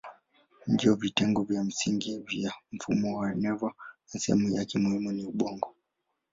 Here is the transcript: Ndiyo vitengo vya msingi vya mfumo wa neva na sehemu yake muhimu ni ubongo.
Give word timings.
Ndiyo 0.67 0.95
vitengo 0.95 1.43
vya 1.43 1.63
msingi 1.63 2.17
vya 2.19 2.53
mfumo 2.71 3.17
wa 3.17 3.33
neva 3.35 3.73
na 4.13 4.19
sehemu 4.19 4.49
yake 4.49 4.79
muhimu 4.79 5.11
ni 5.11 5.25
ubongo. 5.25 5.75